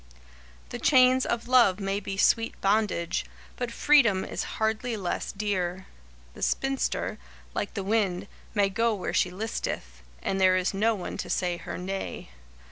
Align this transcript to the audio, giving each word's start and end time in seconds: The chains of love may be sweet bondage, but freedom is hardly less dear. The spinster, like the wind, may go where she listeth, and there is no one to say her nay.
The 0.69 0.79
chains 0.79 1.27
of 1.27 1.47
love 1.47 1.79
may 1.79 1.99
be 1.99 2.17
sweet 2.17 2.59
bondage, 2.59 3.23
but 3.55 3.71
freedom 3.71 4.25
is 4.25 4.43
hardly 4.57 4.97
less 4.97 5.31
dear. 5.31 5.85
The 6.33 6.41
spinster, 6.41 7.19
like 7.53 7.75
the 7.75 7.83
wind, 7.83 8.27
may 8.55 8.69
go 8.69 8.95
where 8.95 9.13
she 9.13 9.29
listeth, 9.29 10.01
and 10.23 10.41
there 10.41 10.57
is 10.57 10.73
no 10.73 10.95
one 10.95 11.17
to 11.17 11.29
say 11.29 11.57
her 11.57 11.77
nay. 11.77 12.29